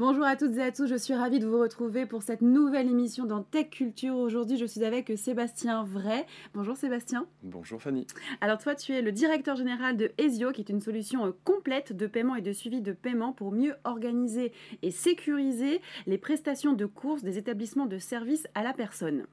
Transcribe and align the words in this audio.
Bonjour 0.00 0.24
à 0.24 0.34
toutes 0.34 0.56
et 0.56 0.62
à 0.62 0.72
tous, 0.72 0.86
je 0.86 0.94
suis 0.94 1.12
ravie 1.12 1.40
de 1.40 1.46
vous 1.46 1.58
retrouver 1.58 2.06
pour 2.06 2.22
cette 2.22 2.40
nouvelle 2.40 2.88
émission 2.88 3.26
dans 3.26 3.42
Tech 3.42 3.68
Culture. 3.68 4.16
Aujourd'hui, 4.16 4.56
je 4.56 4.64
suis 4.64 4.82
avec 4.82 5.12
Sébastien 5.14 5.84
Vrai. 5.84 6.24
Bonjour 6.54 6.74
Sébastien. 6.74 7.26
Bonjour 7.42 7.82
Fanny. 7.82 8.06
Alors 8.40 8.56
toi, 8.56 8.74
tu 8.74 8.94
es 8.94 9.02
le 9.02 9.12
directeur 9.12 9.56
général 9.56 9.98
de 9.98 10.10
Ezio, 10.16 10.52
qui 10.52 10.62
est 10.62 10.70
une 10.70 10.80
solution 10.80 11.26
euh, 11.26 11.32
complète 11.44 11.94
de 11.94 12.06
paiement 12.06 12.34
et 12.34 12.40
de 12.40 12.50
suivi 12.50 12.80
de 12.80 12.92
paiement 12.92 13.34
pour 13.34 13.52
mieux 13.52 13.74
organiser 13.84 14.54
et 14.80 14.90
sécuriser 14.90 15.82
les 16.06 16.16
prestations 16.16 16.72
de 16.72 16.86
courses 16.86 17.22
des 17.22 17.36
établissements 17.36 17.84
de 17.84 17.98
services 17.98 18.46
à 18.54 18.62
la 18.62 18.72
personne. 18.72 19.26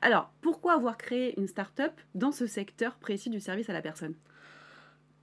Alors, 0.00 0.32
pourquoi 0.40 0.72
avoir 0.72 0.96
créé 0.96 1.38
une 1.38 1.48
start-up 1.48 1.92
dans 2.14 2.32
ce 2.32 2.46
secteur 2.46 2.94
précis 2.94 3.28
du 3.28 3.40
service 3.40 3.68
à 3.68 3.74
la 3.74 3.82
personne? 3.82 4.14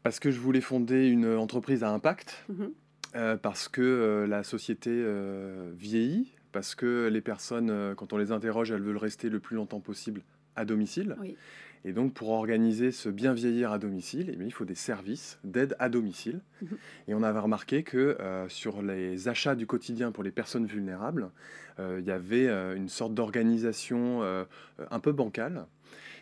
Parce 0.03 0.19
que 0.19 0.29
je 0.29 0.39
voulais 0.39 0.61
fonder 0.61 1.07
une 1.07 1.25
entreprise 1.25 1.83
à 1.83 1.89
impact. 1.89 2.45
Mhm. 2.49 2.71
Euh, 3.15 3.35
parce 3.35 3.67
que 3.67 3.81
euh, 3.81 4.27
la 4.27 4.43
société 4.43 4.89
euh, 4.91 5.71
vieillit, 5.75 6.33
parce 6.51 6.75
que 6.75 7.09
les 7.11 7.21
personnes, 7.21 7.93
quand 7.95 8.13
on 8.13 8.17
les 8.17 8.31
interroge, 8.31 8.71
elles 8.71 8.81
veulent 8.81 8.97
rester 8.97 9.29
le 9.29 9.39
plus 9.39 9.55
longtemps 9.55 9.79
possible 9.79 10.21
à 10.55 10.65
domicile. 10.65 11.15
Oui. 11.19 11.35
Et 11.83 11.93
donc, 11.93 12.13
pour 12.13 12.29
organiser 12.29 12.91
ce 12.91 13.09
bien 13.09 13.33
vieillir 13.33 13.71
à 13.71 13.79
domicile, 13.79 14.29
eh 14.31 14.35
bien, 14.35 14.45
il 14.45 14.51
faut 14.51 14.65
des 14.65 14.75
services 14.75 15.39
d'aide 15.43 15.75
à 15.79 15.89
domicile. 15.89 16.41
Mhm. 16.61 16.77
Et 17.07 17.13
on 17.15 17.23
avait 17.23 17.39
remarqué 17.39 17.83
que 17.83 18.17
sur 18.49 18.81
les 18.81 19.29
achats 19.29 19.55
du 19.55 19.65
quotidien 19.65 20.11
pour 20.11 20.23
les 20.23 20.29
personnes 20.31 20.65
vulnérables, 20.65 21.31
il 21.79 22.03
y 22.05 22.11
avait 22.11 22.47
une 22.75 22.89
sorte 22.89 23.15
d'organisation 23.15 24.21
un 24.21 24.99
peu 24.99 25.11
bancale 25.11 25.65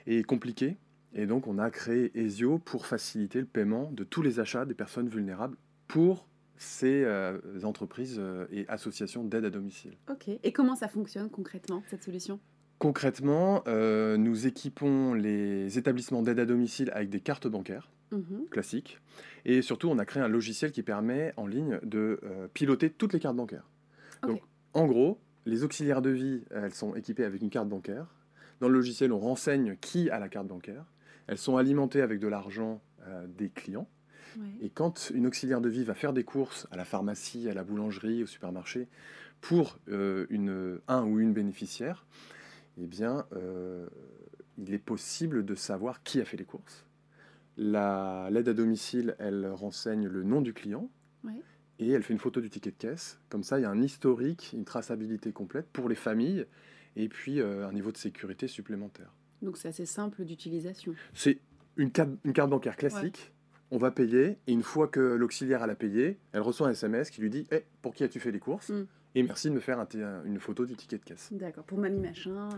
et 0.08 0.23
compliquée. 0.23 0.77
Et 1.13 1.25
donc, 1.25 1.47
on 1.47 1.58
a 1.58 1.71
créé 1.71 2.11
Ezio 2.17 2.59
pour 2.59 2.85
faciliter 2.85 3.39
le 3.39 3.47
paiement 3.47 3.91
de 3.91 4.05
tous 4.05 4.21
les 4.21 4.39
achats 4.39 4.63
des 4.63 4.75
personnes 4.75 5.09
vulnérables 5.09 5.58
pour 5.88 6.30
ces 6.59 7.03
euh, 7.03 7.39
entreprises 7.63 8.17
euh, 8.19 8.45
et 8.52 8.67
associations 8.67 9.23
d'aide 9.23 9.45
à 9.45 9.49
domicile. 9.49 9.93
Ok. 10.11 10.29
Et 10.43 10.52
comment 10.52 10.75
ça 10.75 10.88
fonctionne 10.88 11.29
concrètement, 11.29 11.81
cette 11.89 12.03
solution? 12.03 12.39
Concrètement, 12.77 13.63
euh, 13.67 14.17
nous 14.17 14.45
équipons 14.45 15.13
les 15.13 15.77
établissements 15.77 16.21
d'aide 16.21 16.39
à 16.39 16.45
domicile 16.45 16.91
avec 16.93 17.09
des 17.09 17.19
cartes 17.21 17.47
bancaires 17.47 17.89
Mhm. 18.11 18.47
classiques. 18.49 18.99
Et 19.45 19.61
surtout, 19.61 19.88
on 19.89 19.97
a 19.99 20.05
créé 20.05 20.21
un 20.23 20.27
logiciel 20.27 20.71
qui 20.71 20.83
permet 20.83 21.33
en 21.38 21.45
ligne 21.47 21.79
de 21.83 22.19
euh, 22.23 22.47
piloter 22.53 22.89
toutes 22.89 23.13
les 23.13 23.19
cartes 23.19 23.35
bancaires. 23.35 23.69
Donc, 24.23 24.41
en 24.73 24.85
gros, 24.88 25.19
les 25.45 25.63
auxiliaires 25.63 26.01
de 26.01 26.09
vie, 26.09 26.44
elles 26.51 26.73
sont 26.73 26.95
équipées 26.95 27.23
avec 27.23 27.41
une 27.41 27.49
carte 27.49 27.69
bancaire. 27.69 28.07
Dans 28.59 28.67
le 28.67 28.73
logiciel, 28.73 29.13
on 29.13 29.19
renseigne 29.19 29.77
qui 29.79 30.09
a 30.09 30.19
la 30.19 30.27
carte 30.27 30.47
bancaire. 30.47 30.85
Elles 31.27 31.38
sont 31.38 31.57
alimentées 31.57 32.01
avec 32.01 32.19
de 32.19 32.27
l'argent 32.27 32.81
euh, 33.07 33.27
des 33.27 33.49
clients. 33.49 33.88
Ouais. 34.38 34.47
Et 34.61 34.69
quand 34.69 35.11
une 35.13 35.25
auxiliaire 35.27 35.61
de 35.61 35.69
vie 35.69 35.83
va 35.83 35.94
faire 35.95 36.13
des 36.13 36.23
courses 36.23 36.67
à 36.72 36.77
la 36.77 36.85
pharmacie, 36.85 37.49
à 37.49 37.53
la 37.53 37.63
boulangerie, 37.63 38.23
au 38.23 38.27
supermarché, 38.27 38.88
pour 39.41 39.80
euh, 39.89 40.25
une, 40.30 40.80
un 40.88 41.03
ou 41.05 41.19
une 41.19 41.33
bénéficiaire, 41.33 42.05
eh 42.77 42.88
bien, 42.88 43.25
euh, 43.33 43.88
il 44.57 44.73
est 44.73 44.77
possible 44.80 45.45
de 45.45 45.55
savoir 45.55 46.03
qui 46.03 46.19
a 46.22 46.25
fait 46.25 46.38
les 46.38 46.45
courses. 46.45 46.85
La- 47.57 48.30
L'aide 48.31 48.50
à 48.50 48.53
domicile, 48.53 49.16
elle 49.19 49.47
renseigne 49.47 50.07
le 50.07 50.23
nom 50.23 50.41
du 50.41 50.53
client 50.53 50.89
Ouais. 51.23 51.41
et 51.80 51.89
elle 51.91 52.03
fait 52.03 52.13
une 52.13 52.19
photo 52.19 52.39
du 52.39 52.50
ticket 52.50 52.72
de 52.72 52.75
caisse. 52.77 53.19
Comme 53.30 53.44
ça, 53.44 53.59
il 53.59 53.63
y 53.63 53.66
a 53.66 53.69
un 53.69 53.81
historique, 53.81 54.52
une 54.53 54.63
traçabilité 54.66 55.31
complète 55.33 55.67
pour 55.73 55.89
les 55.89 55.95
familles 55.95 56.45
et 56.95 57.09
puis 57.09 57.41
euh, 57.41 57.67
un 57.67 57.73
niveau 57.73 57.91
de 57.91 57.97
sécurité 57.97 58.47
supplémentaire. 58.47 59.11
Donc 59.41 59.57
c'est 59.57 59.67
assez 59.69 59.85
simple 59.85 60.23
d'utilisation. 60.25 60.94
C'est 61.13 61.39
une 61.77 61.91
carte 61.91 62.09
bancaire 62.50 62.75
classique. 62.77 63.31
On 63.72 63.78
va 63.78 63.92
payer. 63.92 64.38
Et 64.48 64.53
une 64.53 64.64
fois 64.64 64.88
que 64.88 65.00
l'auxiliaire 65.00 65.64
a 65.64 65.67
payé, 65.75 66.17
elle 66.31 66.42
reçoit 66.42 66.67
un 66.67 66.72
SMS 66.72 67.09
qui 67.09 67.22
lui 67.22 67.30
dit 67.30 67.48
Eh, 67.52 67.64
Pour 67.81 67.94
qui 67.94 68.03
as-tu 68.03 68.19
fait 68.19 68.31
les 68.31 68.39
courses 68.39 68.72
Mm. 68.72 68.85
Et 69.16 69.23
merci 69.23 69.50
de 69.50 69.56
me 69.56 69.59
faire 69.59 69.79
un 69.79 69.88
une 70.23 70.40
photo 70.40 70.66
du 70.66 70.75
ticket 70.75 70.97
de 70.97 71.03
caisse. 71.03 71.29
D'accord. 71.31 71.63
Pour 71.63 71.79
mamie 71.79 72.00
machin. 72.00 72.50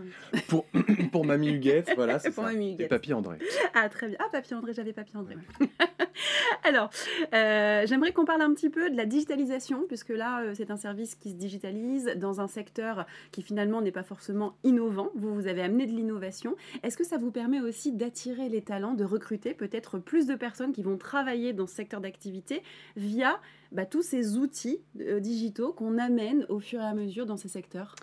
Pour, 0.48 0.66
pour 1.12 1.24
Mamie 1.24 1.48
Huguette, 1.48 1.92
voilà, 1.96 2.18
c'est 2.18 2.30
Pour 2.30 2.44
ça. 2.44 2.50
Mamie 2.50 2.70
Et 2.70 2.74
Huguette. 2.74 2.90
Papy 2.90 3.14
André. 3.14 3.38
Ah, 3.74 3.88
très 3.88 4.08
bien. 4.08 4.18
Ah, 4.20 4.28
Papy 4.30 4.52
André, 4.54 4.74
j'avais 4.74 4.92
Papy 4.92 5.16
André. 5.16 5.36
Alors, 6.64 6.90
euh, 7.32 7.86
j'aimerais 7.86 8.12
qu'on 8.12 8.26
parle 8.26 8.42
un 8.42 8.52
petit 8.52 8.68
peu 8.68 8.90
de 8.90 8.96
la 8.96 9.06
digitalisation, 9.06 9.84
puisque 9.88 10.10
là, 10.10 10.42
euh, 10.42 10.52
c'est 10.54 10.70
un 10.70 10.76
service 10.76 11.14
qui 11.14 11.30
se 11.30 11.36
digitalise 11.36 12.12
dans 12.16 12.40
un 12.42 12.48
secteur 12.48 13.06
qui 13.30 13.40
finalement 13.40 13.80
n'est 13.80 13.90
pas 13.90 14.02
forcément 14.02 14.54
innovant. 14.62 15.10
Vous, 15.14 15.34
vous 15.34 15.46
avez 15.46 15.62
amené 15.62 15.86
de 15.86 15.92
l'innovation. 15.92 16.54
Est-ce 16.82 16.98
que 16.98 17.04
ça 17.04 17.16
vous 17.16 17.30
permet 17.30 17.60
aussi 17.60 17.92
d'attirer 17.92 18.50
les 18.50 18.62
talents, 18.62 18.92
de 18.92 19.04
recruter 19.04 19.54
peut-être 19.54 19.98
plus 19.98 20.26
de 20.26 20.34
personnes 20.34 20.72
qui 20.72 20.82
vont 20.82 20.98
travailler 20.98 21.54
dans 21.54 21.66
ce 21.66 21.74
secteur 21.74 22.02
d'activité 22.02 22.62
via 22.96 23.40
bah, 23.72 23.86
tous 23.86 24.02
ces 24.02 24.36
outils 24.38 24.78
euh, 25.00 25.20
digitaux 25.20 25.72
qu'on 25.72 25.98
amène 25.98 26.44
au 26.48 26.60
fur 26.60 26.80
et 26.80 26.84
à 26.84 26.94
mesure 26.94 27.26
dans 27.26 27.36
ces 27.36 27.48
secteurs 27.48 27.94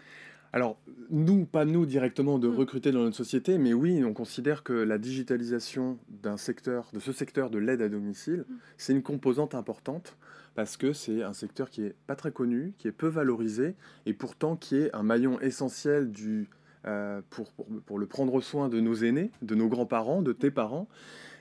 Alors, 0.51 0.77
nous, 1.11 1.45
pas 1.45 1.63
nous 1.65 1.85
directement 1.85 2.39
de 2.39 2.47
Mm. 2.47 2.55
recruter 2.55 2.91
dans 2.91 3.01
notre 3.03 3.15
société, 3.17 3.57
mais 3.59 3.73
oui, 3.73 4.03
on 4.03 4.13
considère 4.13 4.63
que 4.63 4.73
la 4.73 4.97
digitalisation 4.97 5.99
d'un 6.09 6.37
secteur, 6.37 6.89
de 6.93 6.99
ce 6.99 7.11
secteur 7.11 7.49
de 7.49 7.59
l'aide 7.59 7.81
à 7.81 7.89
domicile, 7.89 8.45
Mm. 8.49 8.53
c'est 8.77 8.93
une 8.93 9.03
composante 9.03 9.53
importante 9.55 10.15
parce 10.55 10.75
que 10.75 10.91
c'est 10.91 11.21
un 11.23 11.33
secteur 11.33 11.69
qui 11.69 11.83
est 11.83 11.95
pas 12.07 12.15
très 12.15 12.31
connu, 12.31 12.73
qui 12.79 12.87
est 12.87 12.91
peu 12.91 13.07
valorisé 13.07 13.75
et 14.05 14.13
pourtant 14.13 14.55
qui 14.55 14.75
est 14.77 14.93
un 14.95 15.03
maillon 15.03 15.39
essentiel 15.39 16.11
du, 16.11 16.49
euh, 16.85 17.21
pour, 17.29 17.51
pour, 17.51 17.67
pour 17.85 17.99
le 17.99 18.07
prendre 18.07 18.41
soin 18.41 18.69
de 18.69 18.79
nos 18.79 18.95
aînés, 18.95 19.29
de 19.43 19.53
nos 19.55 19.67
grands-parents, 19.67 20.21
de 20.23 20.33
tes 20.33 20.49
parents, 20.51 20.87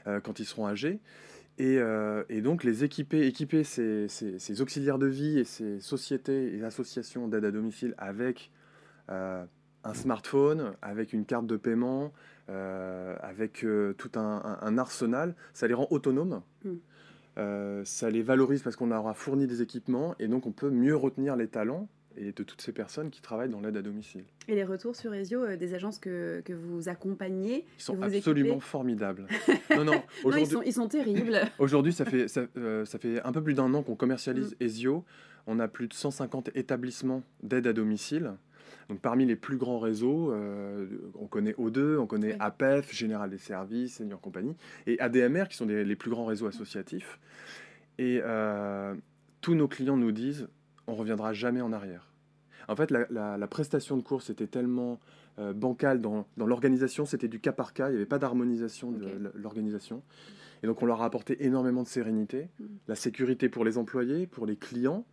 euh, 0.06 0.20
quand 0.20 0.38
ils 0.38 0.44
seront 0.44 0.66
âgés. 0.66 1.00
Et, 1.58 1.78
euh, 1.78 2.22
et 2.28 2.40
donc 2.40 2.62
les 2.64 2.84
équiper, 2.84 3.26
équiper 3.26 3.64
ces, 3.64 4.06
ces- 4.08 4.38
ces 4.38 4.60
auxiliaires 4.62 4.98
de 4.98 5.06
vie 5.08 5.38
et 5.40 5.44
ces 5.44 5.80
sociétés 5.80 6.56
et 6.56 6.62
associations 6.62 7.26
d'aide 7.28 7.44
à 7.44 7.50
domicile 7.50 7.94
avec 7.98 8.50
euh, 9.10 9.44
un 9.84 9.94
smartphone, 9.94 10.74
avec 10.82 11.12
une 11.12 11.24
carte 11.24 11.46
de 11.46 11.56
paiement, 11.56 12.12
euh, 12.48 13.16
avec 13.20 13.66
tout 13.96 14.10
un, 14.14 14.20
un- 14.44 14.58
un 14.60 14.78
arsenal, 14.78 15.34
ça 15.52 15.66
les 15.66 15.74
rend 15.74 15.88
autonomes. 15.90 16.42
Mm. 16.64 16.74
Ça 17.84 18.10
les 18.10 18.22
valorise 18.22 18.62
parce 18.62 18.74
qu'on 18.74 18.90
aura 18.90 19.14
fourni 19.14 19.46
des 19.46 19.62
équipements 19.62 20.16
et 20.18 20.26
donc 20.26 20.46
on 20.46 20.50
peut 20.52 20.70
mieux 20.70 20.96
retenir 20.96 21.36
les 21.36 21.46
talents 21.46 21.88
et 22.20 22.32
de 22.32 22.42
toutes 22.42 22.60
ces 22.60 22.72
personnes 22.72 23.10
qui 23.10 23.20
travaillent 23.22 23.48
dans 23.48 23.60
l'aide 23.60 23.76
à 23.76 23.82
domicile. 23.82 24.24
Et 24.48 24.54
les 24.54 24.64
retours 24.64 24.96
sur 24.96 25.14
Ezio 25.14 25.42
euh, 25.44 25.56
des 25.56 25.74
agences 25.74 25.98
que, 25.98 26.40
que 26.44 26.52
vous 26.52 26.88
accompagnez 26.88 27.64
Ils 27.78 27.82
sont 27.82 27.94
vous 27.94 28.02
absolument 28.02 28.54
équipez 28.56 28.60
formidables. 28.66 29.26
non, 29.76 29.84
non, 29.84 30.02
Non, 30.24 30.36
ils 30.36 30.46
sont, 30.46 30.62
ils 30.62 30.72
sont 30.72 30.88
terribles. 30.88 31.38
Aujourd'hui, 31.58 31.92
ça 31.92 32.04
fait, 32.04 32.28
ça, 32.28 32.42
euh, 32.56 32.84
ça 32.84 32.98
fait 32.98 33.22
un 33.22 33.32
peu 33.32 33.42
plus 33.42 33.54
d'un 33.54 33.72
an 33.74 33.82
qu'on 33.82 33.94
commercialise 33.96 34.52
Mm. 34.60 34.64
Ezio. 34.64 35.04
On 35.46 35.58
a 35.60 35.68
plus 35.68 35.88
de 35.88 35.94
150 35.94 36.50
établissements 36.54 37.22
d'aide 37.42 37.66
à 37.66 37.72
domicile. 37.72 38.32
Donc, 38.88 39.00
parmi 39.00 39.24
les 39.26 39.36
plus 39.36 39.56
grands 39.56 39.78
réseaux, 39.78 40.32
euh, 40.32 40.86
on 41.14 41.26
connaît 41.26 41.52
O2, 41.52 41.96
on 41.98 42.06
connaît. 42.06 42.36
APEF, 42.40 42.92
Général 42.94 43.30
des 43.30 43.38
Services, 43.38 43.96
Senior 43.96 44.20
Compagnie, 44.20 44.56
et 44.86 44.98
ADMR, 45.00 45.44
qui 45.48 45.56
sont 45.56 45.66
des- 45.66 45.84
les 45.84 45.96
plus 45.96 46.10
grands 46.10 46.26
réseaux 46.26 46.46
associatifs. 46.46 47.18
Et 47.98 48.20
tous 49.40 49.54
nos 49.54 49.68
clients 49.68 49.96
nous 49.96 50.12
disent 50.12 50.48
on 50.86 50.94
reviendra 50.94 51.32
jamais 51.32 51.60
en 51.60 51.72
arrière. 51.72 52.07
En 52.68 52.76
fait, 52.76 52.90
la, 52.90 53.06
la- 53.10 53.36
la 53.38 53.46
prestation 53.46 53.96
de 53.96 54.02
course 54.02 54.30
était 54.30 54.46
tellement 54.46 55.00
euh, 55.38 55.52
bancale 55.52 56.00
dans, 56.00 56.26
dans 56.36 56.46
l'organisation, 56.46 57.04
c'était 57.06 57.28
du 57.28 57.40
cas 57.40 57.52
par 57.52 57.72
cas, 57.72 57.88
il 57.88 57.92
n'y 57.92 57.96
avait 57.96 58.06
pas 58.06 58.18
d'harmonisation 58.18 58.90
de 58.92 59.30
l'organisation. 59.34 60.02
Et 60.62 60.66
donc, 60.66 60.82
on 60.82 60.86
leur 60.86 61.00
a 61.02 61.04
apporté 61.06 61.44
énormément 61.46 61.82
de 61.82 61.88
sérénité, 61.88 62.48
Mm. 62.58 62.64
la 62.88 62.94
sécurité 62.96 63.48
pour 63.48 63.64
les 63.64 63.78
employés, 63.78 64.26
pour 64.26 64.44
les 64.46 64.56
clients, 64.56 65.04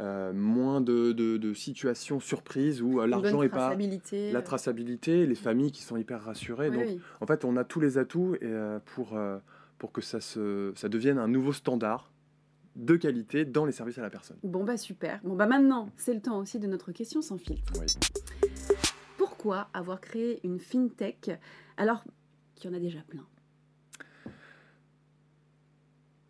euh, 0.00 0.32
moins 0.32 0.80
de, 0.80 1.12
de- 1.12 1.36
de 1.36 1.54
situations 1.54 2.20
surprises 2.20 2.82
où 2.82 3.00
euh, 3.00 3.06
l'argent 3.06 3.36
bonne 3.38 3.46
est 3.46 3.50
pas. 3.50 3.56
traçabilité. 3.58 4.32
La 4.32 4.42
traçabilité, 4.42 5.26
les 5.26 5.34
familles 5.34 5.72
qui 5.72 5.82
sont 5.82 5.96
hyper 5.96 6.22
rassurées. 6.22 6.70
Oui, 6.70 6.76
donc, 6.76 6.84
oui. 6.88 7.00
en 7.20 7.26
fait, 7.26 7.44
on 7.44 7.56
a 7.56 7.64
tous 7.64 7.80
les 7.80 7.96
atouts 7.98 8.34
et, 8.36 8.38
euh, 8.42 8.78
pour, 8.94 9.16
euh, 9.16 9.38
pour 9.78 9.92
que 9.92 10.00
ça, 10.00 10.20
se, 10.20 10.72
ça 10.74 10.88
devienne 10.88 11.18
un 11.18 11.28
nouveau 11.28 11.52
standard 11.52 12.10
de 12.76 12.96
qualité 12.96 13.44
dans 13.44 13.64
les 13.64 13.72
services 13.72 13.98
à 13.98 14.02
la 14.02 14.10
personne. 14.10 14.36
Bon 14.42 14.64
bah 14.64 14.76
super. 14.76 15.20
Bon 15.24 15.34
bah 15.34 15.46
maintenant, 15.46 15.90
c'est 15.96 16.14
le 16.14 16.20
temps 16.20 16.38
aussi 16.38 16.58
de 16.58 16.66
notre 16.66 16.92
question 16.92 17.22
sans 17.22 17.38
filtre. 17.38 17.72
Oui. 17.78 17.86
Pourquoi 19.18 19.68
avoir 19.74 20.00
créé 20.00 20.40
une 20.44 20.60
fintech 20.60 21.30
alors 21.76 22.04
qu'il 22.54 22.70
y 22.70 22.74
en 22.74 22.76
a 22.76 22.80
déjà 22.80 23.00
plein? 23.00 23.26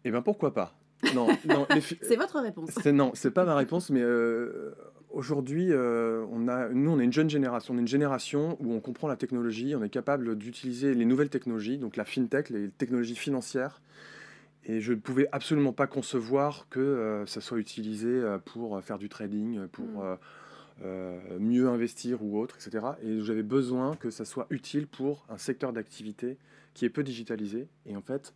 Eh 0.05 0.11
bien, 0.11 0.23
pourquoi 0.23 0.55
pas? 0.55 0.75
Non, 1.15 1.29
C'est 2.03 2.17
votre 2.17 2.41
réponse. 2.41 2.71
C'est 2.83 2.93
non, 2.93 3.13
c'est 3.15 3.31
pas 3.31 3.45
ma 3.45 3.55
réponse, 3.55 3.91
mais 3.91 4.03
euh, 4.03 4.75
aujourd'hui, 5.11 5.73
euh, 5.73 6.25
on 6.31 6.49
a, 6.49 6.69
nous, 6.69 6.91
on 6.91 7.01
est 7.01 7.05
une 7.05 7.13
jeune 7.13 7.31
génération. 7.31 7.75
On 7.75 7.77
est 7.79 7.81
une 7.81 7.89
génération 7.89 8.57
où 8.61 8.73
on 8.73 8.81
comprend 8.81 9.09
la 9.09 9.17
technologie, 9.17 9.75
on 9.75 9.83
est 9.83 9.91
capable 9.91 10.37
d'utiliser 10.37 10.95
les 10.95 11.05
nouvelles 11.05 11.31
technologies, 11.31 11.79
donc 11.79 11.97
la 11.97 12.05
fintech, 12.05 12.51
les 12.51 12.71
technologies 12.71 13.17
financières. 13.17 13.81
Et 14.65 14.81
je 14.81 14.93
ne 14.93 14.99
pouvais 14.99 15.27
absolument 15.33 15.73
pas 15.73 15.87
concevoir 15.87 16.67
que 16.69 16.81
euh, 16.81 17.27
ça 17.27 17.41
soit 17.41 17.59
utilisé 17.59 18.09
euh, 18.09 18.39
pour 18.39 18.81
faire 18.83 18.99
du 18.99 19.09
trading, 19.09 19.67
pour 19.69 19.87
Mm. 19.87 20.01
euh, 20.03 20.17
euh, 20.83 21.39
mieux 21.39 21.69
investir 21.69 22.23
ou 22.23 22.39
autre, 22.39 22.57
etc. 22.57 22.85
Et 23.03 23.21
j'avais 23.21 23.43
besoin 23.43 23.97
que 23.97 24.09
ça 24.11 24.25
soit 24.25 24.47
utile 24.51 24.87
pour 24.87 25.27
un 25.29 25.37
secteur 25.39 25.73
d'activité 25.73 26.39
qui 26.75 26.85
est 26.87 26.91
peu 26.91 27.03
digitalisé. 27.03 27.69
Et 27.87 27.97
en 27.97 28.03
fait, 28.03 28.35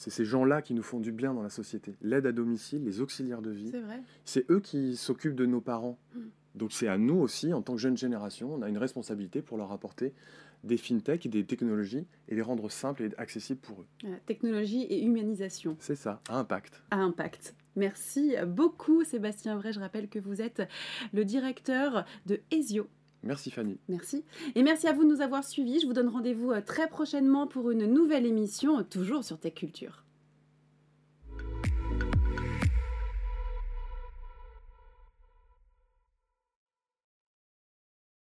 C'est 0.00 0.10
ces 0.10 0.24
gens-là 0.24 0.62
qui 0.62 0.74
nous 0.74 0.82
font 0.84 1.00
du 1.00 1.10
bien 1.10 1.34
dans 1.34 1.42
la 1.42 1.50
société. 1.50 1.96
L'aide 2.02 2.24
à 2.26 2.30
domicile, 2.30 2.84
les 2.84 3.00
auxiliaires 3.00 3.42
de 3.42 3.50
vie, 3.50 3.70
C'est 3.72 3.80
vrai. 3.80 4.00
c'est 4.24 4.48
eux 4.48 4.60
qui 4.60 4.96
s'occupent 4.96 5.34
de 5.34 5.44
nos 5.44 5.60
parents. 5.60 5.98
Mm. 6.14 6.20
Donc 6.54 6.72
c'est 6.72 6.88
à 6.88 6.98
nous 6.98 7.16
aussi, 7.18 7.52
en 7.52 7.62
tant 7.62 7.74
que 7.74 7.80
jeune 7.80 7.96
génération, 7.96 8.52
on 8.52 8.62
a 8.62 8.68
une 8.68 8.78
responsabilité 8.78 9.42
pour 9.42 9.56
leur 9.58 9.70
apporter 9.72 10.12
des 10.64 10.76
fintechs 10.76 11.24
et 11.24 11.28
des 11.28 11.44
technologies 11.44 12.04
et 12.28 12.34
les 12.34 12.42
rendre 12.42 12.68
simples 12.68 13.04
et 13.04 13.10
accessibles 13.16 13.60
pour 13.60 13.80
eux. 13.82 13.86
Voilà, 14.02 14.16
Technologie 14.26 14.82
et 14.82 15.04
humanisation 15.04 15.76
C'est 15.78 15.94
ça, 15.94 16.20
à 16.28 16.38
impact. 16.38 16.82
à 16.90 16.96
impact. 16.96 17.54
Merci 17.76 18.34
beaucoup 18.44 19.04
Sébastien 19.04 19.56
Vrai. 19.56 19.72
Je 19.72 19.78
rappelle 19.78 20.08
que 20.08 20.18
vous 20.18 20.42
êtes 20.42 20.62
le 21.12 21.24
directeur 21.24 22.04
de 22.26 22.40
Ezio. 22.50 22.88
Merci 23.22 23.50
Fanny. 23.52 23.78
Merci. 23.88 24.24
Et 24.56 24.62
merci 24.64 24.88
à 24.88 24.92
vous 24.92 25.04
de 25.04 25.08
nous 25.10 25.20
avoir 25.20 25.44
suivis. 25.44 25.78
Je 25.80 25.86
vous 25.86 25.92
donne 25.92 26.08
rendez-vous 26.08 26.50
euh, 26.52 26.60
très 26.60 26.88
prochainement 26.88 27.46
pour 27.46 27.70
une 27.70 27.86
nouvelle 27.86 28.26
émission, 28.26 28.78
euh, 28.78 28.82
toujours 28.82 29.22
sur 29.24 29.38
Tech 29.38 29.54
Culture. 29.54 30.04